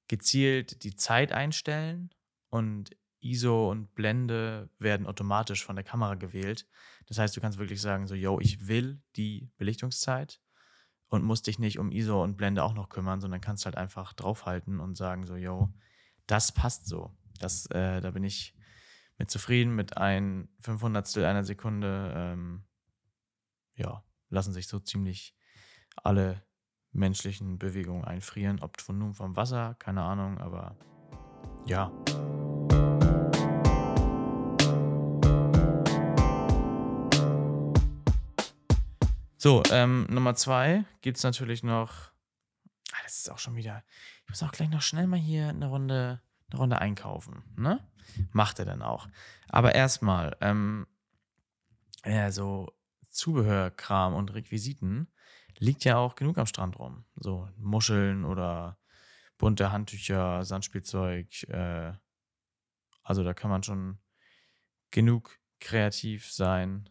gezielt 0.08 0.82
die 0.84 0.96
Zeit 0.96 1.32
einstellen 1.32 2.10
und 2.50 2.96
ISO 3.20 3.70
und 3.70 3.94
Blende 3.94 4.70
werden 4.78 5.06
automatisch 5.06 5.64
von 5.64 5.76
der 5.76 5.84
Kamera 5.84 6.14
gewählt. 6.14 6.66
Das 7.06 7.18
heißt, 7.18 7.36
du 7.36 7.40
kannst 7.40 7.58
wirklich 7.58 7.80
sagen, 7.80 8.06
so, 8.06 8.14
yo, 8.14 8.40
ich 8.40 8.68
will 8.68 9.02
die 9.16 9.50
Belichtungszeit 9.56 10.40
und 11.08 11.24
musst 11.24 11.46
dich 11.46 11.58
nicht 11.58 11.78
um 11.78 11.90
ISO 11.90 12.22
und 12.22 12.36
Blende 12.36 12.62
auch 12.62 12.74
noch 12.74 12.88
kümmern, 12.88 13.20
sondern 13.20 13.40
kannst 13.40 13.64
halt 13.64 13.76
einfach 13.76 14.12
draufhalten 14.12 14.80
und 14.80 14.96
sagen 14.96 15.26
so, 15.26 15.36
yo, 15.36 15.72
das 16.26 16.52
passt 16.52 16.86
so. 16.86 17.12
Das, 17.38 17.66
äh, 17.66 18.00
da 18.00 18.10
bin 18.10 18.24
ich 18.24 18.54
mit 19.16 19.30
zufrieden 19.30 19.74
mit 19.74 19.96
ein 19.96 20.48
Fünfhundertstel 20.60 21.24
einer 21.24 21.44
Sekunde. 21.44 22.12
Ähm, 22.14 22.64
ja, 23.74 24.04
lassen 24.28 24.52
sich 24.52 24.68
so 24.68 24.78
ziemlich 24.78 25.36
alle 25.96 26.42
menschlichen 26.92 27.58
Bewegungen 27.58 28.04
einfrieren. 28.04 28.60
Ob 28.60 28.80
von 28.80 28.98
nun 28.98 29.14
vom 29.14 29.36
Wasser, 29.36 29.74
keine 29.78 30.02
Ahnung, 30.02 30.38
aber 30.38 30.76
ja. 31.66 31.92
So, 39.48 39.62
ähm, 39.70 40.06
Nummer 40.10 40.34
zwei 40.34 40.84
gibt 41.00 41.16
es 41.16 41.22
natürlich 41.22 41.62
noch. 41.62 42.10
Ah, 42.92 42.98
das 43.04 43.16
ist 43.16 43.30
auch 43.30 43.38
schon 43.38 43.56
wieder. 43.56 43.82
Ich 44.24 44.28
muss 44.28 44.42
auch 44.42 44.52
gleich 44.52 44.68
noch 44.68 44.82
schnell 44.82 45.06
mal 45.06 45.18
hier 45.18 45.48
eine 45.48 45.68
Runde, 45.68 46.20
eine 46.50 46.60
Runde 46.60 46.78
einkaufen. 46.78 47.42
Ne? 47.56 47.80
Macht 48.32 48.58
er 48.58 48.66
dann 48.66 48.82
auch. 48.82 49.08
Aber 49.48 49.74
erstmal, 49.74 50.36
ähm, 50.42 50.86
ja, 52.04 52.30
so 52.30 52.76
Zubehörkram 53.08 54.12
und 54.12 54.34
Requisiten 54.34 55.10
liegt 55.56 55.82
ja 55.82 55.96
auch 55.96 56.14
genug 56.14 56.36
am 56.36 56.44
Strand 56.44 56.78
rum. 56.78 57.06
So 57.16 57.48
Muscheln 57.56 58.26
oder 58.26 58.78
bunte 59.38 59.72
Handtücher, 59.72 60.44
Sandspielzeug. 60.44 61.44
Äh, 61.44 61.94
also 63.02 63.24
da 63.24 63.32
kann 63.32 63.50
man 63.50 63.62
schon 63.62 63.98
genug 64.90 65.40
kreativ 65.58 66.30
sein 66.30 66.90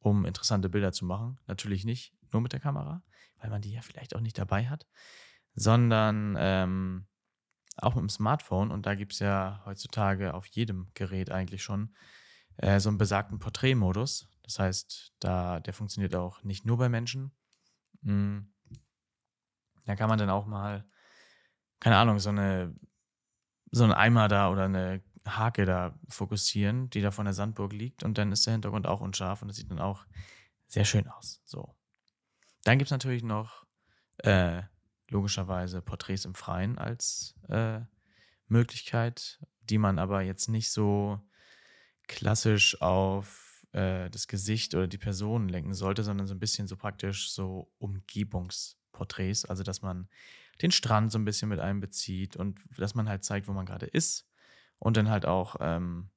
um 0.00 0.24
interessante 0.24 0.68
Bilder 0.68 0.92
zu 0.92 1.04
machen. 1.04 1.38
Natürlich 1.46 1.84
nicht 1.84 2.14
nur 2.32 2.42
mit 2.42 2.52
der 2.52 2.60
Kamera, 2.60 3.02
weil 3.38 3.50
man 3.50 3.62
die 3.62 3.72
ja 3.72 3.82
vielleicht 3.82 4.16
auch 4.16 4.20
nicht 4.20 4.38
dabei 4.38 4.68
hat, 4.68 4.86
sondern 5.54 6.36
ähm, 6.38 7.06
auch 7.76 7.94
mit 7.94 8.02
dem 8.02 8.08
Smartphone. 8.08 8.70
Und 8.70 8.86
da 8.86 8.94
gibt 8.94 9.12
es 9.12 9.20
ja 9.20 9.62
heutzutage 9.64 10.34
auf 10.34 10.46
jedem 10.46 10.90
Gerät 10.94 11.30
eigentlich 11.30 11.62
schon 11.62 11.94
äh, 12.56 12.80
so 12.80 12.88
einen 12.88 12.98
besagten 12.98 13.38
Porträtmodus. 13.38 14.28
Das 14.42 14.58
heißt, 14.58 15.14
da, 15.20 15.60
der 15.60 15.72
funktioniert 15.72 16.14
auch 16.14 16.42
nicht 16.42 16.66
nur 16.66 16.78
bei 16.78 16.88
Menschen. 16.88 17.32
Mhm. 18.02 18.52
Da 19.84 19.96
kann 19.96 20.08
man 20.08 20.18
dann 20.18 20.30
auch 20.30 20.46
mal, 20.46 20.84
keine 21.78 21.96
Ahnung, 21.96 22.18
so 22.18 22.30
eine 22.30 22.74
so 23.72 23.84
einen 23.84 23.92
Eimer 23.92 24.28
da 24.28 24.50
oder 24.50 24.64
eine 24.64 25.02
Hake 25.26 25.66
da 25.66 25.98
fokussieren, 26.08 26.90
die 26.90 27.00
da 27.00 27.10
von 27.10 27.26
der 27.26 27.34
Sandburg 27.34 27.72
liegt 27.72 28.02
und 28.02 28.18
dann 28.18 28.32
ist 28.32 28.46
der 28.46 28.52
Hintergrund 28.52 28.86
auch 28.86 29.00
unscharf 29.00 29.42
und 29.42 29.48
das 29.48 29.56
sieht 29.56 29.70
dann 29.70 29.78
auch 29.78 30.06
sehr 30.66 30.84
schön 30.84 31.06
aus. 31.08 31.42
So. 31.44 31.74
Dann 32.64 32.78
gibt 32.78 32.88
es 32.88 32.92
natürlich 32.92 33.22
noch 33.22 33.66
äh, 34.18 34.62
logischerweise 35.08 35.82
Porträts 35.82 36.24
im 36.24 36.34
Freien 36.34 36.78
als 36.78 37.34
äh, 37.48 37.80
Möglichkeit, 38.46 39.40
die 39.62 39.78
man 39.78 39.98
aber 39.98 40.22
jetzt 40.22 40.48
nicht 40.48 40.70
so 40.70 41.20
klassisch 42.06 42.80
auf 42.80 43.64
äh, 43.72 44.10
das 44.10 44.26
Gesicht 44.26 44.74
oder 44.74 44.88
die 44.88 44.98
Person 44.98 45.48
lenken 45.48 45.74
sollte, 45.74 46.02
sondern 46.02 46.26
so 46.26 46.34
ein 46.34 46.40
bisschen 46.40 46.66
so 46.66 46.76
praktisch 46.76 47.30
so 47.32 47.72
Umgebungsporträts, 47.78 49.44
also 49.44 49.62
dass 49.62 49.82
man 49.82 50.08
den 50.62 50.70
Strand 50.70 51.10
so 51.12 51.18
ein 51.18 51.24
bisschen 51.24 51.48
mit 51.48 51.60
einbezieht 51.60 52.36
und 52.36 52.60
dass 52.76 52.94
man 52.94 53.08
halt 53.08 53.24
zeigt, 53.24 53.48
wo 53.48 53.52
man 53.52 53.66
gerade 53.66 53.86
ist 53.86 54.29
und 54.80 54.96
dann 54.96 55.08
halt 55.08 55.26
auch, 55.26 55.56
ähm, 55.60 56.10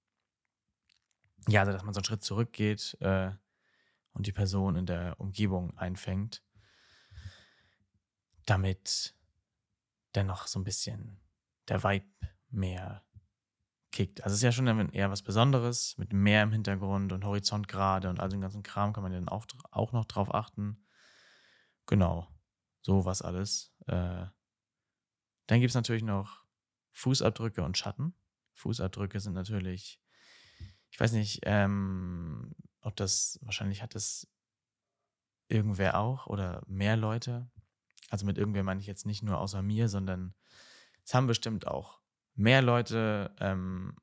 ja, 1.48 1.60
also 1.60 1.72
dass 1.72 1.84
man 1.84 1.94
so 1.94 2.00
einen 2.00 2.06
Schritt 2.06 2.24
zurückgeht, 2.24 2.98
äh, 3.02 3.32
und 4.14 4.28
die 4.28 4.32
Person 4.32 4.76
in 4.76 4.86
der 4.86 5.20
Umgebung 5.20 5.76
einfängt, 5.78 6.44
damit 8.46 9.16
dennoch 10.16 10.48
so 10.48 10.60
ein 10.60 10.64
bisschen 10.64 11.20
der 11.68 11.84
Vibe 11.84 12.08
mehr 12.50 13.04
kickt. 13.92 14.24
Also 14.24 14.34
es 14.34 14.40
ist 14.40 14.44
ja 14.44 14.52
schon 14.52 14.90
eher 14.90 15.12
was 15.12 15.22
Besonderes, 15.22 15.98
mit 15.98 16.14
Meer 16.14 16.44
im 16.44 16.52
Hintergrund 16.52 17.12
und 17.12 17.26
Horizont 17.26 17.68
gerade 17.68 18.10
und 18.10 18.20
all 18.20 18.30
dem 18.30 18.42
ganzen 18.42 18.64
Kram 18.64 18.94
kann 18.94 19.04
man 19.04 19.12
dann 19.12 19.30
auch, 19.30 19.46
auch 19.72 19.92
noch 19.92 20.06
drauf 20.06 20.34
achten. 20.34 20.86
Genau, 21.86 22.28
so 22.82 23.06
was 23.06 23.22
alles. 23.22 23.74
Äh, 23.88 24.26
dann 25.48 25.60
gibt 25.60 25.70
es 25.70 25.76
natürlich 25.76 26.04
noch 26.04 26.44
Fußabdrücke 26.92 27.64
und 27.64 27.78
Schatten. 27.78 28.16
Fußabdrücke 28.56 29.20
sind 29.20 29.34
natürlich, 29.34 30.00
ich 30.92 31.00
weiß 31.00 31.14
nicht, 31.14 31.42
ähm, 31.44 32.54
ob 32.82 32.96
das, 32.96 33.40
wahrscheinlich 33.42 33.82
hat 33.82 33.96
das 33.96 34.28
irgendwer 35.48 36.00
auch 36.00 36.28
oder 36.28 36.64
mehr 36.68 36.98
Leute. 36.98 37.50
Also 38.10 38.26
mit 38.26 38.38
irgendwer 38.38 38.64
meine 38.64 38.80
ich 38.80 38.88
jetzt 38.88 39.06
nicht 39.06 39.24
nur 39.24 39.40
außer 39.40 39.62
mir, 39.62 39.90
sondern 39.90 40.34
es 41.04 41.14
haben 41.14 41.28
bestimmt 41.28 41.68
auch 41.68 42.00
mehr 42.36 42.62
Leute 42.62 43.36
ähm, 43.40 43.98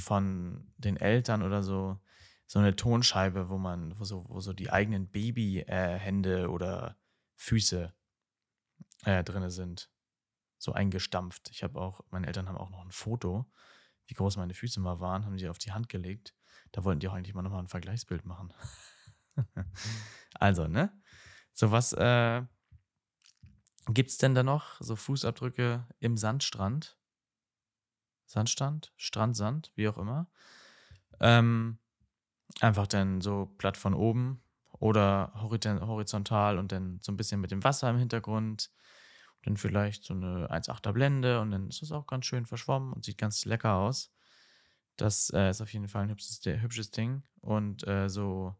von 0.00 0.72
den 0.78 0.96
Eltern 0.96 1.42
oder 1.42 1.62
so 1.62 2.00
so 2.46 2.58
eine 2.58 2.76
Tonscheibe, 2.76 3.48
wo 3.48 3.58
man, 3.58 3.98
wo 3.98 4.04
so, 4.04 4.24
wo 4.28 4.40
so 4.40 4.52
die 4.52 4.70
eigenen 4.70 5.08
Babyhände 5.08 6.42
äh, 6.42 6.46
oder 6.46 6.96
Füße 7.36 7.92
äh, 9.04 9.24
drin 9.24 9.50
sind. 9.50 9.90
So 10.64 10.72
eingestampft. 10.72 11.50
Ich 11.50 11.62
habe 11.62 11.78
auch, 11.78 12.00
meine 12.10 12.26
Eltern 12.26 12.48
haben 12.48 12.56
auch 12.56 12.70
noch 12.70 12.82
ein 12.82 12.90
Foto, 12.90 13.44
wie 14.06 14.14
groß 14.14 14.38
meine 14.38 14.54
Füße 14.54 14.80
mal 14.80 14.98
waren, 14.98 15.26
haben 15.26 15.38
sie 15.38 15.48
auf 15.50 15.58
die 15.58 15.72
Hand 15.72 15.90
gelegt. 15.90 16.34
Da 16.72 16.84
wollten 16.84 17.00
die 17.00 17.08
auch 17.08 17.12
eigentlich 17.12 17.34
mal 17.34 17.42
nochmal 17.42 17.62
ein 17.62 17.68
Vergleichsbild 17.68 18.24
machen. 18.24 18.54
also, 20.34 20.66
ne? 20.66 20.90
So 21.52 21.70
was 21.70 21.92
äh, 21.92 22.42
gibt 23.88 24.08
es 24.08 24.16
denn 24.16 24.34
da 24.34 24.42
noch? 24.42 24.80
So 24.80 24.96
Fußabdrücke 24.96 25.86
im 26.00 26.16
Sandstrand? 26.16 26.98
Sandstrand? 28.24 28.94
Strand, 28.96 29.36
Sand, 29.36 29.70
wie 29.74 29.86
auch 29.86 29.98
immer. 29.98 30.30
Ähm, 31.20 31.78
einfach 32.60 32.86
dann 32.86 33.20
so 33.20 33.54
platt 33.58 33.76
von 33.76 33.92
oben 33.92 34.42
oder 34.72 35.30
horizontal 35.36 36.58
und 36.58 36.72
dann 36.72 37.00
so 37.02 37.12
ein 37.12 37.18
bisschen 37.18 37.42
mit 37.42 37.50
dem 37.50 37.62
Wasser 37.62 37.90
im 37.90 37.98
Hintergrund. 37.98 38.70
Dann 39.44 39.56
vielleicht 39.56 40.04
so 40.04 40.14
eine 40.14 40.50
1,8er 40.50 40.92
Blende 40.92 41.40
und 41.40 41.50
dann 41.50 41.68
ist 41.68 41.82
das 41.82 41.92
auch 41.92 42.06
ganz 42.06 42.26
schön 42.26 42.46
verschwommen 42.46 42.92
und 42.92 43.04
sieht 43.04 43.18
ganz 43.18 43.44
lecker 43.44 43.74
aus. 43.74 44.12
Das 44.96 45.30
äh, 45.30 45.50
ist 45.50 45.60
auf 45.60 45.72
jeden 45.72 45.88
Fall 45.88 46.04
ein 46.04 46.10
hübsches, 46.10 46.40
hübsches 46.44 46.90
Ding. 46.90 47.24
Und 47.40 47.86
äh, 47.86 48.08
so, 48.08 48.54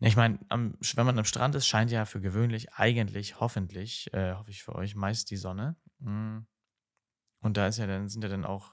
ich 0.00 0.16
meine, 0.16 0.38
wenn 0.48 1.06
man 1.06 1.18
am 1.18 1.24
Strand 1.24 1.54
ist, 1.54 1.66
scheint 1.66 1.90
ja 1.90 2.04
für 2.04 2.20
gewöhnlich 2.20 2.72
eigentlich, 2.74 3.38
hoffentlich, 3.40 4.12
äh, 4.14 4.34
hoffe 4.34 4.50
ich 4.50 4.62
für 4.62 4.74
euch, 4.74 4.94
meist 4.94 5.30
die 5.30 5.36
Sonne. 5.36 5.76
Mm. 5.98 6.40
Und 7.40 7.56
da 7.56 7.66
ist 7.66 7.78
ja 7.78 7.86
dann, 7.86 8.08
sind 8.08 8.22
ja 8.22 8.28
dann 8.28 8.44
auch 8.44 8.72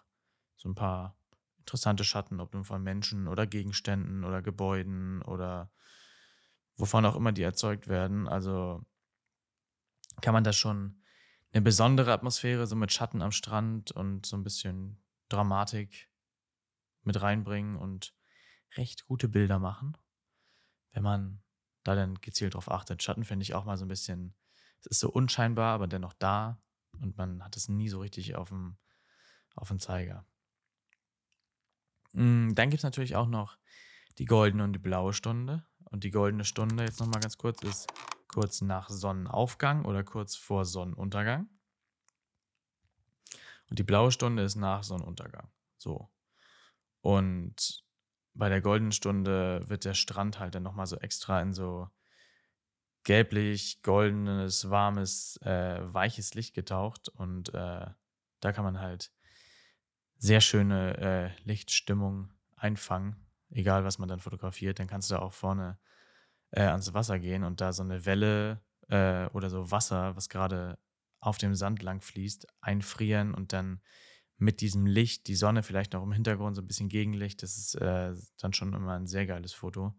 so 0.56 0.70
ein 0.70 0.76
paar 0.76 1.18
interessante 1.58 2.04
Schatten, 2.04 2.40
ob 2.40 2.54
nun 2.54 2.64
von 2.64 2.82
Menschen 2.82 3.28
oder 3.28 3.46
Gegenständen 3.46 4.24
oder 4.24 4.42
Gebäuden 4.42 5.22
oder 5.24 5.72
wovon 6.78 7.06
auch 7.06 7.16
immer 7.16 7.32
die 7.32 7.44
erzeugt 7.44 7.88
werden. 7.88 8.28
Also 8.28 8.86
kann 10.20 10.34
man 10.34 10.44
da 10.44 10.54
schon 10.54 11.02
eine 11.52 11.62
besondere 11.62 12.14
Atmosphäre, 12.14 12.68
so 12.68 12.76
mit 12.76 12.92
Schatten 12.92 13.22
am 13.22 13.32
Strand 13.32 13.92
und 13.92 14.26
so 14.26 14.38
ein 14.38 14.44
bisschen 14.44 15.02
Dramatik 15.30 16.10
mit 17.04 17.22
reinbringen 17.22 17.76
und 17.76 18.14
recht 18.78 19.06
gute 19.06 19.28
Bilder 19.30 19.60
machen, 19.60 19.98
wenn 20.92 21.04
man 21.04 21.42
da 21.84 21.96
dann 21.96 22.16
gezielt 22.16 22.54
drauf 22.54 22.70
achtet. 22.70 23.02
Schatten 23.02 23.24
finde 23.24 23.44
ich 23.44 23.56
auch 23.56 23.66
mal 23.66 23.78
so 23.78 23.86
ein 23.86 23.90
bisschen, 23.90 24.36
es 24.80 24.88
ist 24.88 25.00
so 25.00 25.10
unscheinbar, 25.10 25.74
aber 25.74 25.88
dennoch 25.88 26.14
da 26.14 26.62
und 27.00 27.18
man 27.18 27.44
hat 27.44 27.58
es 27.58 27.70
nie 27.70 27.90
so 27.90 28.00
richtig 28.00 28.36
auf 28.36 28.50
dem, 28.50 28.78
auf 29.56 29.70
dem 29.70 29.80
Zeiger. 29.80 30.26
Mm, 32.14 32.54
dann 32.54 32.70
gibt 32.70 32.80
es 32.80 32.84
natürlich 32.84 33.16
auch 33.16 33.28
noch 33.28 33.58
die 34.18 34.26
goldene 34.26 34.64
und 34.64 34.74
die 34.74 34.80
blaue 34.80 35.14
Stunde. 35.14 35.66
Und 35.86 36.04
die 36.04 36.12
goldene 36.12 36.46
Stunde, 36.46 36.84
jetzt 36.84 37.00
nochmal 37.00 37.22
ganz 37.22 37.38
kurz, 37.38 37.64
ist 37.64 37.88
kurz 38.30 38.62
nach 38.62 38.90
Sonnenaufgang 38.90 39.86
oder 39.86 40.04
kurz 40.04 40.36
vor 40.36 40.66
Sonnenuntergang. 40.66 41.50
Und 43.70 43.78
die 43.78 43.84
blaue 43.84 44.12
Stunde 44.12 44.44
ist 44.44 44.56
nach 44.56 44.84
Sonnenuntergang. 44.84 45.50
So. 45.78 46.10
Und 47.02 47.84
bei 48.34 48.50
der 48.50 48.62
goldenen 48.62 48.92
Stunde 48.92 49.68
wird 49.68 49.86
der 49.86 49.94
Strand 49.94 50.40
halt 50.40 50.56
dann 50.56 50.64
nochmal 50.64 50.88
so 50.88 50.98
extra 50.98 51.42
in 51.42 51.54
so 51.54 51.90
gelblich, 53.04 53.82
goldenes, 53.82 54.70
warmes, 54.70 55.38
äh, 55.44 55.80
weiches 55.82 56.34
Licht 56.36 56.54
getaucht. 56.54 57.10
Und 57.10 57.54
äh, 57.54 57.88
da 58.40 58.52
kann 58.52 58.64
man 58.64 58.80
halt 58.80 59.12
sehr 60.18 60.42
schöne 60.42 60.98
äh, 60.98 61.42
Lichtstimmung 61.44 62.32
einfangen. 62.56 63.16
Egal, 63.50 63.84
was 63.84 63.98
man 63.98 64.10
dann 64.10 64.20
fotografiert, 64.20 64.80
dann 64.80 64.88
kannst 64.88 65.10
du 65.10 65.16
da 65.16 65.22
auch 65.22 65.34
vorne 65.34 65.80
äh, 66.52 66.64
ans 66.64 66.94
Wasser 66.94 67.20
gehen 67.20 67.44
und 67.44 67.62
da 67.62 67.74
so 67.74 67.84
eine 67.84 68.06
Welle 68.06 68.62
äh, 68.90 69.28
oder 69.28 69.50
so 69.50 69.72
Wasser, 69.72 70.16
was 70.16 70.30
gerade 70.30 70.78
auf 71.20 71.38
dem 71.38 71.56
Sand 71.56 71.82
lang 71.84 72.02
fließt, 72.02 72.48
einfrieren 72.62 73.34
und 73.34 73.54
dann 73.54 73.82
mit 74.38 74.62
diesem 74.62 74.86
Licht, 74.86 75.28
die 75.28 75.36
Sonne 75.36 75.64
vielleicht 75.64 75.94
noch 75.94 76.04
im 76.04 76.14
Hintergrund, 76.14 76.56
so 76.56 76.62
ein 76.62 76.68
bisschen 76.68 76.88
Gegenlicht, 76.88 77.44
das 77.44 77.58
ist 77.58 77.76
äh, 77.76 78.16
dann 78.38 78.54
schon 78.54 78.74
immer 78.74 78.94
ein 78.94 79.06
sehr 79.08 79.26
geiles 79.26 79.54
Foto. 79.54 79.94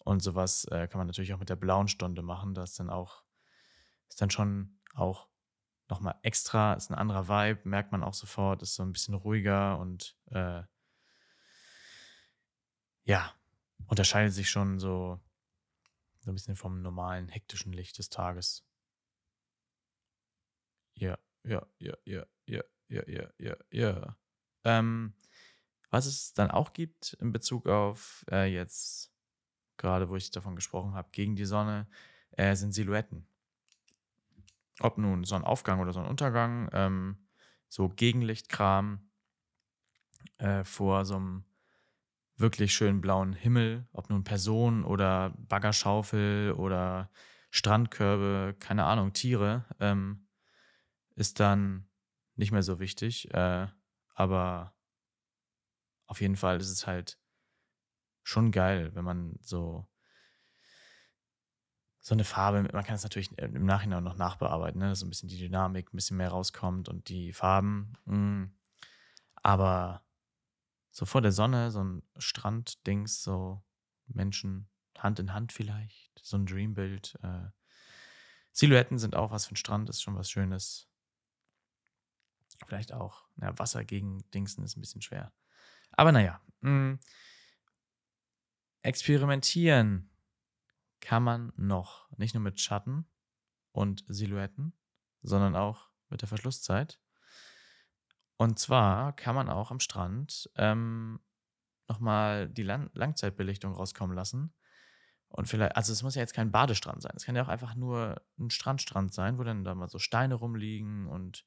Und 0.00 0.20
sowas 0.20 0.64
äh, 0.64 0.88
kann 0.88 0.98
man 0.98 1.06
natürlich 1.06 1.32
auch 1.32 1.38
mit 1.38 1.48
der 1.48 1.56
blauen 1.56 1.86
Stunde 1.86 2.22
machen. 2.22 2.54
Das 2.54 2.70
ist 2.70 2.80
dann 2.80 2.90
auch, 2.90 3.22
ist 4.08 4.20
dann 4.20 4.30
schon 4.30 4.80
auch 4.94 5.28
nochmal 5.88 6.16
extra, 6.22 6.74
ist 6.74 6.90
ein 6.90 6.94
anderer 6.94 7.28
Vibe, 7.28 7.68
merkt 7.68 7.92
man 7.92 8.02
auch 8.02 8.14
sofort, 8.14 8.62
ist 8.62 8.74
so 8.74 8.82
ein 8.82 8.92
bisschen 8.92 9.14
ruhiger 9.14 9.78
und 9.78 10.16
äh, 10.30 10.62
ja, 13.04 13.32
unterscheidet 13.86 14.34
sich 14.34 14.50
schon 14.50 14.78
so, 14.78 15.20
so 16.28 16.32
ein 16.32 16.34
bisschen 16.34 16.56
vom 16.56 16.82
normalen, 16.82 17.28
hektischen 17.28 17.72
Licht 17.72 17.96
des 17.96 18.10
Tages. 18.10 18.62
Ja, 20.94 21.16
ja, 21.42 21.66
ja, 21.78 21.96
ja, 22.04 22.26
ja, 22.46 22.62
ja, 22.88 23.02
ja, 23.08 23.30
ja, 23.38 23.56
ja. 23.70 24.16
Ähm, 24.64 25.14
was 25.88 26.04
es 26.04 26.34
dann 26.34 26.50
auch 26.50 26.74
gibt 26.74 27.14
in 27.14 27.32
Bezug 27.32 27.66
auf 27.66 28.26
äh, 28.30 28.44
jetzt, 28.52 29.10
gerade 29.78 30.10
wo 30.10 30.16
ich 30.16 30.30
davon 30.30 30.54
gesprochen 30.54 30.92
habe, 30.92 31.08
gegen 31.12 31.34
die 31.34 31.46
Sonne, 31.46 31.88
äh, 32.32 32.54
sind 32.56 32.72
Silhouetten 32.72 33.26
ob 34.80 34.98
nun 34.98 35.24
Sonnenaufgang 35.24 35.80
oder 35.80 35.92
Sonnenuntergang, 35.92 36.68
ähm, 36.72 37.26
so 37.68 37.88
Gegenlichtkram 37.88 39.10
äh, 40.38 40.62
vor 40.62 41.04
so 41.04 41.16
einem 41.16 41.44
wirklich 42.38 42.72
schönen 42.74 43.00
blauen 43.00 43.32
Himmel, 43.32 43.86
ob 43.92 44.10
nun 44.10 44.24
Person 44.24 44.84
oder 44.84 45.34
Baggerschaufel 45.36 46.52
oder 46.52 47.10
Strandkörbe, 47.50 48.56
keine 48.58 48.84
Ahnung, 48.84 49.12
Tiere, 49.12 49.64
ähm, 49.80 50.28
ist 51.16 51.40
dann 51.40 51.88
nicht 52.36 52.52
mehr 52.52 52.62
so 52.62 52.78
wichtig. 52.78 53.32
Äh, 53.34 53.66
aber 54.14 54.74
auf 56.06 56.20
jeden 56.20 56.36
Fall 56.36 56.58
ist 56.60 56.70
es 56.70 56.86
halt 56.86 57.18
schon 58.22 58.52
geil, 58.52 58.94
wenn 58.94 59.04
man 59.04 59.36
so 59.40 59.88
so 62.00 62.14
eine 62.14 62.24
Farbe, 62.24 62.62
man 62.62 62.84
kann 62.84 62.94
es 62.94 63.02
natürlich 63.02 63.36
im 63.36 63.66
Nachhinein 63.66 64.02
noch 64.02 64.16
nachbearbeiten, 64.16 64.80
ne? 64.80 64.96
so 64.96 65.04
ein 65.04 65.10
bisschen 65.10 65.28
die 65.28 65.36
Dynamik 65.36 65.92
ein 65.92 65.96
bisschen 65.96 66.16
mehr 66.16 66.30
rauskommt 66.30 66.88
und 66.88 67.10
die 67.10 67.34
Farben. 67.34 67.92
Mh. 68.06 68.16
Mm. 68.16 68.54
Aber 69.42 70.02
so 70.90 71.06
vor 71.06 71.20
der 71.20 71.32
Sonne, 71.32 71.70
so 71.70 71.82
ein 71.82 72.02
Stranddings, 72.18 73.22
so 73.22 73.62
Menschen 74.06 74.68
Hand 74.98 75.18
in 75.18 75.32
Hand 75.32 75.52
vielleicht, 75.52 76.20
so 76.22 76.36
ein 76.36 76.46
Dreambild. 76.46 77.18
Äh. 77.22 77.48
Silhouetten 78.52 78.98
sind 78.98 79.14
auch 79.14 79.30
was 79.30 79.46
für 79.46 79.54
ein 79.54 79.56
Strand, 79.56 79.88
ist 79.88 80.02
schon 80.02 80.16
was 80.16 80.30
Schönes. 80.30 80.88
Vielleicht 82.66 82.92
auch, 82.92 83.26
na, 83.36 83.56
Wasser 83.58 83.84
gegen 83.84 84.28
Dingsen 84.32 84.64
ist 84.64 84.76
ein 84.76 84.80
bisschen 84.80 85.02
schwer. 85.02 85.32
Aber 85.92 86.12
naja, 86.12 86.40
mh. 86.60 86.70
Mm. 86.70 87.00
experimentieren 88.82 90.10
kann 91.00 91.22
man 91.22 91.52
noch 91.56 92.10
nicht 92.16 92.34
nur 92.34 92.42
mit 92.42 92.60
Schatten 92.60 93.06
und 93.70 94.04
Silhouetten, 94.08 94.72
sondern 95.22 95.54
auch 95.54 95.90
mit 96.08 96.22
der 96.22 96.28
Verschlusszeit. 96.28 97.00
Und 98.38 98.58
zwar 98.58 99.14
kann 99.14 99.34
man 99.34 99.50
auch 99.50 99.70
am 99.70 99.80
Strand 99.80 100.48
ähm, 100.56 101.20
nochmal 101.88 102.48
die 102.48 102.62
Lang 102.62 102.88
Langzeitbelichtung 102.94 103.74
rauskommen 103.74 104.16
lassen. 104.16 104.54
Und 105.28 105.46
vielleicht, 105.48 105.76
also 105.76 105.92
es 105.92 106.02
muss 106.02 106.14
ja 106.14 106.22
jetzt 106.22 106.34
kein 106.34 106.52
Badestrand 106.52 107.02
sein. 107.02 107.12
Es 107.16 107.24
kann 107.24 107.36
ja 107.36 107.42
auch 107.42 107.48
einfach 107.48 107.74
nur 107.74 108.22
ein 108.38 108.50
Strandstrand 108.50 109.12
sein, 109.12 109.38
wo 109.38 109.42
dann 109.42 109.64
da 109.64 109.74
mal 109.74 109.88
so 109.88 109.98
Steine 109.98 110.36
rumliegen 110.36 111.06
und 111.08 111.44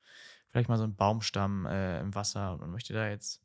vielleicht 0.50 0.70
mal 0.70 0.78
so 0.78 0.84
ein 0.84 0.96
Baumstamm 0.96 1.66
äh, 1.66 2.00
im 2.00 2.14
Wasser 2.14 2.54
und 2.54 2.60
man 2.60 2.72
möchte 2.72 2.94
da 2.94 3.08
jetzt 3.08 3.42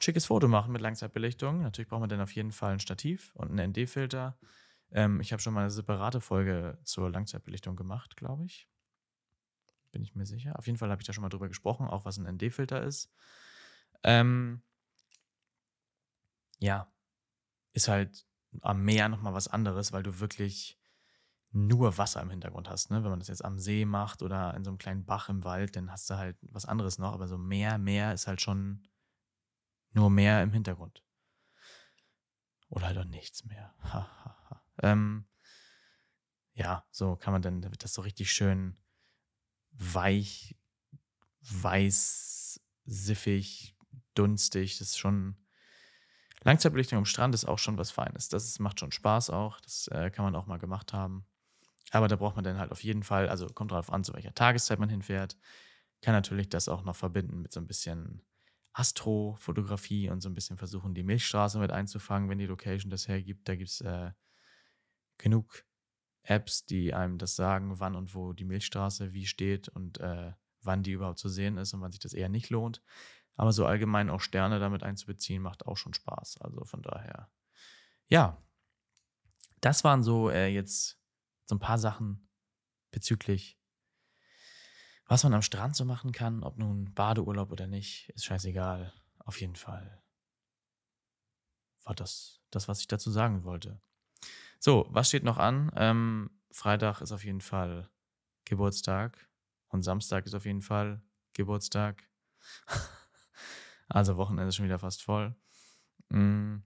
schickes 0.00 0.26
Foto 0.26 0.48
machen 0.48 0.72
mit 0.72 0.82
Langzeitbelichtung. 0.82 1.62
Natürlich 1.62 1.88
braucht 1.88 2.00
man 2.00 2.08
dann 2.08 2.20
auf 2.20 2.34
jeden 2.34 2.52
Fall 2.52 2.72
ein 2.72 2.80
Stativ 2.80 3.30
und 3.34 3.50
einen 3.50 3.70
ND-Filter. 3.70 4.38
Ähm, 4.90 5.20
ich 5.20 5.32
habe 5.32 5.40
schon 5.40 5.54
mal 5.54 5.60
eine 5.62 5.70
separate 5.70 6.20
Folge 6.20 6.78
zur 6.84 7.10
Langzeitbelichtung 7.10 7.76
gemacht, 7.76 8.16
glaube 8.16 8.44
ich. 8.46 8.69
Bin 9.92 10.02
ich 10.02 10.14
mir 10.14 10.26
sicher. 10.26 10.58
Auf 10.58 10.66
jeden 10.66 10.78
Fall 10.78 10.90
habe 10.90 11.02
ich 11.02 11.06
da 11.06 11.12
schon 11.12 11.22
mal 11.22 11.28
drüber 11.28 11.48
gesprochen, 11.48 11.88
auch 11.88 12.04
was 12.04 12.18
ein 12.18 12.26
ND-Filter 12.26 12.82
ist. 12.82 13.10
Ähm, 14.02 14.62
ja, 16.58 16.92
ist 17.72 17.88
halt 17.88 18.26
am 18.62 18.82
Meer 18.84 19.08
nochmal 19.08 19.34
was 19.34 19.48
anderes, 19.48 19.92
weil 19.92 20.02
du 20.02 20.20
wirklich 20.20 20.78
nur 21.52 21.98
Wasser 21.98 22.22
im 22.22 22.30
Hintergrund 22.30 22.68
hast. 22.68 22.90
Ne? 22.90 23.02
Wenn 23.02 23.10
man 23.10 23.18
das 23.18 23.28
jetzt 23.28 23.44
am 23.44 23.58
See 23.58 23.84
macht 23.84 24.22
oder 24.22 24.54
in 24.54 24.64
so 24.64 24.70
einem 24.70 24.78
kleinen 24.78 25.04
Bach 25.04 25.28
im 25.28 25.44
Wald, 25.44 25.74
dann 25.74 25.90
hast 25.90 26.08
du 26.08 26.16
halt 26.16 26.36
was 26.42 26.66
anderes 26.66 26.98
noch. 26.98 27.12
Aber 27.12 27.26
so 27.26 27.38
Meer, 27.38 27.78
Meer 27.78 28.12
ist 28.12 28.26
halt 28.26 28.40
schon 28.40 28.86
nur 29.92 30.10
Meer 30.10 30.42
im 30.42 30.52
Hintergrund. 30.52 31.04
Oder 32.68 32.86
halt 32.86 32.98
auch 32.98 33.04
nichts 33.04 33.44
mehr. 33.44 33.74
Ha, 33.82 34.08
ha, 34.24 34.36
ha. 34.50 34.62
Ähm, 34.82 35.26
ja, 36.52 36.86
so 36.90 37.16
kann 37.16 37.32
man 37.32 37.42
dann, 37.42 37.62
da 37.62 37.70
wird 37.70 37.82
das 37.82 37.94
so 37.94 38.02
richtig 38.02 38.30
schön 38.30 38.76
weich, 39.72 40.56
weiß, 41.42 42.60
siffig, 42.84 43.74
dunstig. 44.14 44.78
Das 44.78 44.88
ist 44.88 44.98
schon. 44.98 45.36
Langzeitbelichtung 46.42 46.98
am 46.98 47.04
Strand 47.04 47.34
ist 47.34 47.44
auch 47.44 47.58
schon 47.58 47.76
was 47.76 47.90
Feines. 47.90 48.28
Das 48.28 48.46
ist, 48.46 48.60
macht 48.60 48.80
schon 48.80 48.92
Spaß 48.92 49.28
auch. 49.30 49.60
Das 49.60 49.88
äh, 49.88 50.10
kann 50.10 50.24
man 50.24 50.34
auch 50.34 50.46
mal 50.46 50.58
gemacht 50.58 50.94
haben. 50.94 51.26
Aber 51.90 52.08
da 52.08 52.16
braucht 52.16 52.36
man 52.36 52.44
dann 52.44 52.58
halt 52.58 52.72
auf 52.72 52.82
jeden 52.82 53.02
Fall, 53.02 53.28
also 53.28 53.46
kommt 53.46 53.72
darauf 53.72 53.92
an, 53.92 54.04
zu 54.04 54.14
welcher 54.14 54.34
Tageszeit 54.34 54.78
man 54.78 54.88
hinfährt. 54.88 55.36
Kann 56.00 56.14
natürlich 56.14 56.48
das 56.48 56.68
auch 56.68 56.82
noch 56.82 56.96
verbinden 56.96 57.42
mit 57.42 57.52
so 57.52 57.60
ein 57.60 57.66
bisschen 57.66 58.22
Astrofotografie 58.72 60.08
und 60.08 60.20
so 60.20 60.30
ein 60.30 60.34
bisschen 60.34 60.56
versuchen, 60.56 60.94
die 60.94 61.02
Milchstraße 61.02 61.58
mit 61.58 61.72
einzufangen, 61.72 62.30
wenn 62.30 62.38
die 62.38 62.46
Location 62.46 62.90
das 62.90 63.08
hergibt. 63.08 63.48
Da 63.48 63.56
gibt 63.56 63.70
es 63.70 63.80
äh, 63.80 64.12
genug 65.18 65.64
Apps, 66.22 66.64
die 66.66 66.94
einem 66.94 67.18
das 67.18 67.36
sagen, 67.36 67.80
wann 67.80 67.96
und 67.96 68.14
wo 68.14 68.32
die 68.32 68.44
Milchstraße 68.44 69.12
wie 69.12 69.26
steht 69.26 69.68
und 69.68 69.98
äh, 69.98 70.32
wann 70.62 70.82
die 70.82 70.92
überhaupt 70.92 71.18
zu 71.18 71.28
sehen 71.28 71.56
ist 71.56 71.72
und 71.72 71.80
wann 71.80 71.92
sich 71.92 72.00
das 72.00 72.12
eher 72.12 72.28
nicht 72.28 72.50
lohnt. 72.50 72.82
Aber 73.36 73.52
so 73.52 73.64
allgemein 73.64 74.10
auch 74.10 74.20
Sterne 74.20 74.58
damit 74.58 74.82
einzubeziehen, 74.82 75.42
macht 75.42 75.66
auch 75.66 75.76
schon 75.76 75.94
Spaß. 75.94 76.38
Also 76.42 76.64
von 76.64 76.82
daher, 76.82 77.30
ja, 78.08 78.42
das 79.60 79.84
waren 79.84 80.02
so 80.02 80.30
äh, 80.30 80.48
jetzt 80.48 80.98
so 81.46 81.54
ein 81.54 81.60
paar 81.60 81.78
Sachen 81.78 82.28
bezüglich, 82.90 83.58
was 85.06 85.24
man 85.24 85.34
am 85.34 85.42
Strand 85.42 85.74
so 85.74 85.84
machen 85.84 86.12
kann, 86.12 86.44
ob 86.44 86.58
nun 86.58 86.94
Badeurlaub 86.94 87.50
oder 87.50 87.66
nicht, 87.66 88.10
ist 88.10 88.26
scheißegal. 88.26 88.92
Auf 89.18 89.40
jeden 89.40 89.56
Fall 89.56 90.02
war 91.84 91.94
das 91.94 92.40
das, 92.50 92.68
was 92.68 92.80
ich 92.80 92.88
dazu 92.88 93.10
sagen 93.10 93.44
wollte. 93.44 93.80
So, 94.62 94.86
was 94.90 95.08
steht 95.08 95.24
noch 95.24 95.38
an? 95.38 95.72
Ähm, 95.74 96.30
Freitag 96.50 97.00
ist 97.00 97.12
auf 97.12 97.24
jeden 97.24 97.40
Fall 97.40 97.88
Geburtstag 98.44 99.26
und 99.68 99.80
Samstag 99.80 100.26
ist 100.26 100.34
auf 100.34 100.44
jeden 100.44 100.60
Fall 100.60 101.00
Geburtstag. 101.32 102.06
also 103.88 104.18
Wochenende 104.18 104.48
ist 104.48 104.56
schon 104.56 104.66
wieder 104.66 104.78
fast 104.78 105.02
voll. 105.02 105.34
Mm. 106.10 106.58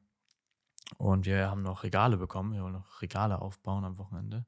Und 0.99 1.25
wir 1.25 1.49
haben 1.49 1.63
noch 1.63 1.85
Regale 1.85 2.17
bekommen. 2.17 2.55
Wir 2.55 2.63
wollen 2.65 2.73
noch 2.73 3.01
Regale 3.01 3.41
aufbauen 3.41 3.85
am 3.85 3.97
Wochenende. 3.97 4.45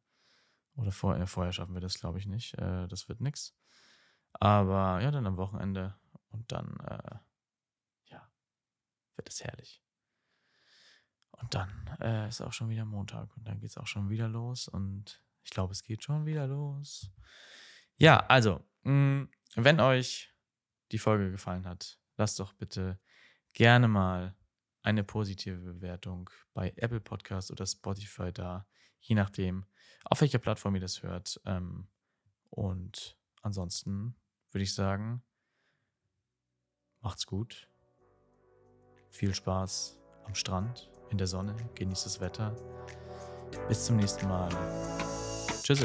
Oder 0.75 0.91
vor, 0.91 1.17
äh, 1.17 1.27
vorher 1.29 1.53
schaffen 1.53 1.75
wir 1.75 1.81
das, 1.81 2.01
glaube 2.01 2.19
ich, 2.19 2.27
nicht. 2.27 2.55
Äh, 2.59 2.89
das 2.89 3.09
wird 3.09 3.21
nix. 3.21 3.57
Aber 4.33 5.01
ja, 5.01 5.13
dann 5.13 5.27
am 5.27 5.37
Wochenende 5.37 5.95
und 6.31 6.51
dann, 6.51 6.77
äh, 6.81 7.19
ja, 8.11 8.29
wird 9.15 9.29
es 9.29 9.45
herrlich. 9.45 9.86
Und 11.37 11.55
dann 11.55 11.71
äh, 12.01 12.29
ist 12.29 12.41
auch 12.41 12.53
schon 12.53 12.69
wieder 12.71 12.85
Montag 12.85 13.37
und 13.37 13.47
dann 13.47 13.59
geht 13.59 13.71
es 13.71 13.77
auch 13.77 13.87
schon 13.87 14.09
wieder 14.09 14.29
los 14.29 14.69
und 14.69 15.23
ich 15.43 15.51
glaube, 15.51 15.73
es 15.73 15.83
geht 15.83 16.03
schon 16.03 16.27
wieder 16.27 16.47
los. 16.47 17.11
Ja, 17.97 18.19
also, 18.27 18.65
mh, 18.83 18.93
mm, 18.93 19.31
wenn 19.57 19.81
euch 19.81 20.35
die 20.93 20.99
Folge 20.99 21.31
gefallen 21.31 21.67
hat, 21.67 21.99
lasst 22.17 22.41
doch 22.41 22.53
bitte 22.53 22.99
gerne 23.53 23.89
mal 23.89 24.35
eine 24.83 25.03
positive 25.03 25.59
Bewertung 25.59 26.31
bei 26.53 26.73
Apple 26.77 27.01
Podcast 27.01 27.51
oder 27.51 27.67
Spotify 27.67 28.33
da, 28.33 28.67
je 29.01 29.15
nachdem, 29.15 29.67
auf 30.05 30.21
welcher 30.21 30.39
Plattform 30.39 30.75
ihr 30.77 30.81
das 30.81 31.03
hört. 31.03 31.41
Ähm, 31.45 31.89
und 32.51 33.19
ansonsten 33.43 34.17
würde 34.53 34.63
ich 34.63 34.75
sagen, 34.75 35.23
macht's 37.01 37.27
gut. 37.27 37.69
Viel 39.11 39.35
Spaß 39.35 39.99
am 40.25 40.35
Strand, 40.35 40.91
in 41.11 41.19
der 41.19 41.27
Sonne, 41.27 41.55
genießt 41.75 42.07
das 42.07 42.21
Wetter. 42.21 42.55
Bis 43.69 43.85
zum 43.85 43.97
nächsten 43.97 44.29
Mal. 44.29 44.49
Tschüss. 45.63 45.81